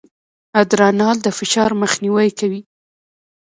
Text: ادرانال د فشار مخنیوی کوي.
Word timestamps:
ادرانال 0.61 1.17
د 1.25 1.27
فشار 1.37 1.69
مخنیوی 1.81 2.29
کوي. 2.39 2.61